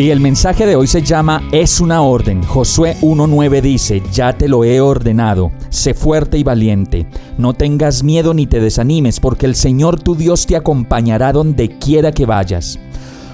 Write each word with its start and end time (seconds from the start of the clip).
Y 0.00 0.08
el 0.08 0.18
mensaje 0.18 0.64
de 0.64 0.76
hoy 0.76 0.86
se 0.86 1.02
llama 1.02 1.42
Es 1.52 1.78
una 1.78 2.00
orden. 2.00 2.42
Josué 2.42 2.96
1.9 3.02 3.60
dice, 3.60 4.02
Ya 4.10 4.32
te 4.32 4.48
lo 4.48 4.64
he 4.64 4.80
ordenado, 4.80 5.52
sé 5.68 5.92
fuerte 5.92 6.38
y 6.38 6.42
valiente, 6.42 7.04
no 7.36 7.52
tengas 7.52 8.02
miedo 8.02 8.32
ni 8.32 8.46
te 8.46 8.60
desanimes, 8.60 9.20
porque 9.20 9.44
el 9.44 9.54
Señor 9.54 10.00
tu 10.00 10.14
Dios 10.14 10.46
te 10.46 10.56
acompañará 10.56 11.34
donde 11.34 11.76
quiera 11.78 12.12
que 12.12 12.24
vayas 12.24 12.78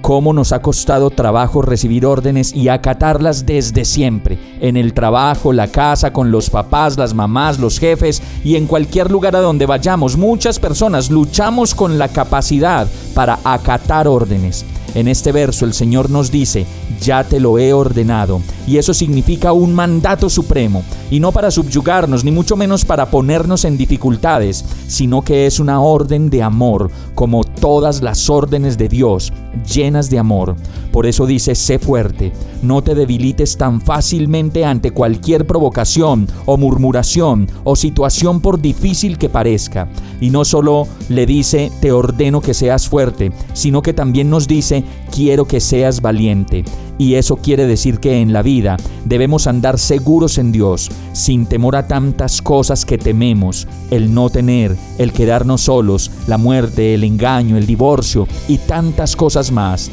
cómo 0.00 0.32
nos 0.32 0.52
ha 0.52 0.62
costado 0.62 1.10
trabajo 1.10 1.60
recibir 1.60 2.06
órdenes 2.06 2.54
y 2.54 2.68
acatarlas 2.68 3.44
desde 3.44 3.84
siempre, 3.84 4.38
en 4.60 4.76
el 4.76 4.94
trabajo, 4.94 5.52
la 5.52 5.68
casa, 5.68 6.12
con 6.12 6.30
los 6.30 6.50
papás, 6.50 6.96
las 6.96 7.14
mamás, 7.14 7.58
los 7.58 7.78
jefes 7.78 8.22
y 8.42 8.56
en 8.56 8.66
cualquier 8.66 9.10
lugar 9.10 9.36
a 9.36 9.40
donde 9.40 9.66
vayamos. 9.66 10.16
Muchas 10.16 10.58
personas 10.58 11.10
luchamos 11.10 11.74
con 11.74 11.98
la 11.98 12.08
capacidad 12.08 12.88
para 13.12 13.38
acatar 13.44 14.08
órdenes. 14.08 14.64
En 14.94 15.08
este 15.08 15.32
verso 15.32 15.64
el 15.64 15.74
Señor 15.74 16.10
nos 16.10 16.30
dice, 16.30 16.66
ya 17.00 17.24
te 17.24 17.40
lo 17.40 17.58
he 17.58 17.72
ordenado. 17.72 18.40
Y 18.68 18.76
eso 18.76 18.92
significa 18.92 19.52
un 19.52 19.74
mandato 19.74 20.28
supremo, 20.28 20.82
y 21.10 21.20
no 21.20 21.32
para 21.32 21.50
subyugarnos, 21.50 22.22
ni 22.22 22.30
mucho 22.30 22.54
menos 22.54 22.84
para 22.84 23.10
ponernos 23.10 23.64
en 23.64 23.78
dificultades, 23.78 24.62
sino 24.86 25.22
que 25.22 25.46
es 25.46 25.58
una 25.58 25.80
orden 25.80 26.28
de 26.28 26.42
amor, 26.42 26.90
como 27.14 27.44
todas 27.44 28.02
las 28.02 28.28
órdenes 28.28 28.76
de 28.76 28.90
Dios, 28.90 29.32
llenas 29.74 30.10
de 30.10 30.18
amor. 30.18 30.54
Por 30.92 31.06
eso 31.06 31.24
dice, 31.24 31.54
sé 31.54 31.78
fuerte, 31.78 32.30
no 32.62 32.82
te 32.82 32.94
debilites 32.94 33.56
tan 33.56 33.80
fácilmente 33.80 34.66
ante 34.66 34.90
cualquier 34.90 35.46
provocación 35.46 36.28
o 36.44 36.58
murmuración 36.58 37.48
o 37.64 37.74
situación 37.74 38.42
por 38.42 38.60
difícil 38.60 39.16
que 39.16 39.30
parezca. 39.30 39.88
Y 40.20 40.28
no 40.28 40.44
solo 40.44 40.86
le 41.08 41.24
dice, 41.24 41.72
te 41.80 41.90
ordeno 41.90 42.42
que 42.42 42.52
seas 42.52 42.86
fuerte, 42.86 43.32
sino 43.54 43.80
que 43.80 43.94
también 43.94 44.28
nos 44.28 44.46
dice, 44.46 44.84
quiero 45.10 45.46
que 45.46 45.60
seas 45.60 46.02
valiente. 46.02 46.64
Y 46.98 47.14
eso 47.14 47.36
quiere 47.36 47.66
decir 47.66 48.00
que 48.00 48.20
en 48.20 48.32
la 48.32 48.42
vida 48.42 48.76
debemos 49.04 49.46
andar 49.46 49.78
seguros 49.78 50.36
en 50.36 50.50
Dios, 50.50 50.90
sin 51.12 51.46
temor 51.46 51.76
a 51.76 51.86
tantas 51.86 52.42
cosas 52.42 52.84
que 52.84 52.98
tememos, 52.98 53.68
el 53.90 54.12
no 54.12 54.30
tener, 54.30 54.76
el 54.98 55.12
quedarnos 55.12 55.62
solos, 55.62 56.10
la 56.26 56.38
muerte, 56.38 56.94
el 56.94 57.04
engaño, 57.04 57.56
el 57.56 57.66
divorcio 57.66 58.26
y 58.48 58.58
tantas 58.58 59.14
cosas 59.14 59.52
más. 59.52 59.90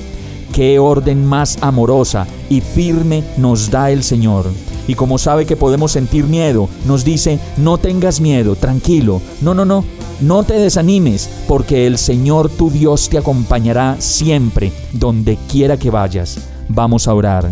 Qué 0.51 0.79
orden 0.79 1.25
más 1.25 1.57
amorosa 1.61 2.25
y 2.49 2.61
firme 2.61 3.23
nos 3.37 3.69
da 3.69 3.91
el 3.91 4.03
Señor. 4.03 4.45
Y 4.87 4.95
como 4.95 5.17
sabe 5.17 5.45
que 5.45 5.55
podemos 5.55 5.91
sentir 5.91 6.25
miedo, 6.25 6.69
nos 6.85 7.03
dice, 7.03 7.39
no 7.57 7.77
tengas 7.77 8.19
miedo, 8.19 8.55
tranquilo, 8.55 9.21
no, 9.41 9.53
no, 9.53 9.65
no, 9.65 9.83
no 10.21 10.43
te 10.43 10.53
desanimes, 10.53 11.29
porque 11.47 11.87
el 11.87 11.97
Señor 11.97 12.49
tu 12.49 12.69
Dios 12.69 13.09
te 13.09 13.17
acompañará 13.17 13.97
siempre, 13.99 14.71
donde 14.93 15.37
quiera 15.49 15.77
que 15.77 15.89
vayas. 15.89 16.54
Vamos 16.69 17.07
a 17.07 17.13
orar. 17.13 17.49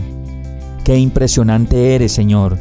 Qué 0.83 0.97
impresionante 0.97 1.95
eres, 1.95 2.11
Señor. 2.11 2.57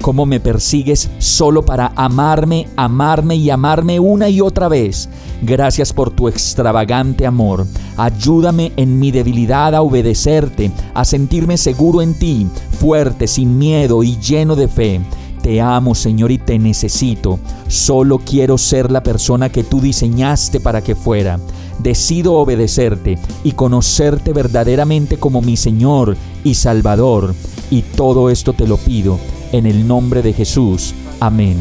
Cómo 0.00 0.26
me 0.26 0.40
persigues 0.40 1.10
solo 1.18 1.64
para 1.64 1.92
amarme, 1.96 2.68
amarme 2.76 3.36
y 3.36 3.50
amarme 3.50 3.98
una 3.98 4.28
y 4.28 4.40
otra 4.40 4.68
vez. 4.68 5.08
Gracias 5.42 5.92
por 5.92 6.10
tu 6.10 6.28
extravagante 6.28 7.26
amor. 7.26 7.66
Ayúdame 7.96 8.72
en 8.76 8.98
mi 8.98 9.10
debilidad 9.10 9.74
a 9.74 9.82
obedecerte, 9.82 10.70
a 10.94 11.04
sentirme 11.04 11.56
seguro 11.56 12.02
en 12.02 12.14
ti, 12.14 12.46
fuerte, 12.78 13.26
sin 13.26 13.58
miedo 13.58 14.02
y 14.02 14.16
lleno 14.18 14.54
de 14.54 14.68
fe. 14.68 15.00
Te 15.42 15.60
amo, 15.60 15.94
Señor, 15.94 16.30
y 16.30 16.38
te 16.38 16.58
necesito. 16.58 17.38
Solo 17.68 18.18
quiero 18.18 18.58
ser 18.58 18.90
la 18.90 19.02
persona 19.02 19.48
que 19.48 19.64
tú 19.64 19.80
diseñaste 19.80 20.60
para 20.60 20.82
que 20.82 20.94
fuera. 20.94 21.38
Decido 21.78 22.34
obedecerte 22.34 23.18
y 23.44 23.52
conocerte 23.52 24.32
verdaderamente 24.32 25.18
como 25.18 25.42
mi 25.42 25.56
Señor 25.56 26.16
y 26.44 26.54
Salvador. 26.54 27.34
Y 27.70 27.82
todo 27.82 28.30
esto 28.30 28.52
te 28.52 28.66
lo 28.66 28.76
pido 28.76 29.18
en 29.52 29.66
el 29.66 29.86
nombre 29.86 30.22
de 30.22 30.32
Jesús. 30.32 30.94
Amén. 31.20 31.56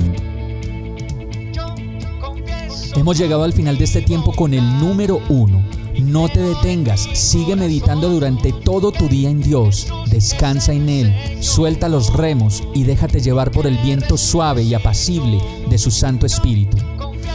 Hemos 2.95 3.17
llegado 3.17 3.43
al 3.43 3.53
final 3.53 3.77
de 3.77 3.83
este 3.83 4.01
tiempo 4.01 4.31
con 4.31 4.53
el 4.53 4.63
número 4.79 5.19
uno. 5.27 5.61
No 6.01 6.27
te 6.29 6.39
detengas, 6.39 7.07
sigue 7.13 7.55
meditando 7.55 8.09
durante 8.09 8.51
todo 8.51 8.91
tu 8.91 9.07
día 9.07 9.29
en 9.29 9.41
Dios, 9.41 9.87
descansa 10.09 10.73
en 10.73 10.89
Él, 10.89 11.15
suelta 11.41 11.87
los 11.87 12.13
remos 12.13 12.63
y 12.73 12.83
déjate 12.83 13.21
llevar 13.21 13.51
por 13.51 13.65
el 13.65 13.77
viento 13.77 14.17
suave 14.17 14.63
y 14.63 14.73
apacible 14.73 15.39
de 15.69 15.77
su 15.77 15.91
Santo 15.91 16.25
Espíritu. 16.25 16.77